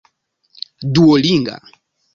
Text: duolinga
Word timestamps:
duolinga 0.93 1.55